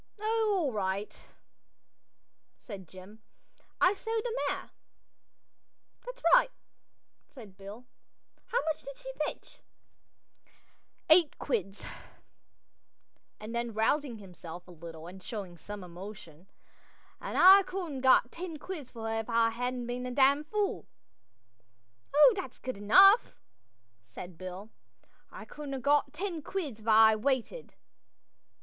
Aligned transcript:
"Oh, 0.19 0.55
all 0.57 0.71
right," 0.71 1.15
said 2.57 2.87
Jim. 2.87 3.21
"I 3.79 3.93
sold 3.93 4.23
the 4.23 4.35
mare." 4.49 4.71
"That's 6.03 6.23
right," 6.33 6.49
said 7.27 7.55
Bill. 7.55 7.85
"How 8.47 8.57
much 8.65 8.81
did 8.81 8.97
she 8.97 9.11
fetch?" 9.23 9.61
"Eight 11.07 11.37
quid;" 11.37 11.77
then, 13.47 13.73
rousing 13.75 14.17
himself 14.17 14.67
a 14.67 14.71
little 14.71 15.05
and 15.05 15.21
showing 15.21 15.55
some 15.55 15.83
emotion, 15.83 16.47
"An' 17.19 17.35
I 17.35 17.61
could 17.67 17.97
'a' 17.99 18.01
got 18.01 18.31
ten 18.31 18.57
quid 18.57 18.89
for 18.89 19.07
her 19.07 19.19
if 19.19 19.29
I 19.29 19.51
hadn't 19.51 19.85
been 19.85 20.07
a 20.07 20.11
dam' 20.11 20.43
fool." 20.43 20.87
"Oh, 22.11 22.33
that's 22.35 22.57
good 22.57 22.79
enough," 22.79 23.35
said 24.07 24.35
Bill. 24.39 24.71
"I 25.29 25.45
could 25.45 25.71
'a' 25.71 25.77
got 25.79 26.11
ten 26.11 26.41
quid 26.41 26.79
if 26.79 26.87
I'd 26.87 27.13
'a' 27.13 27.17
waited." 27.19 27.75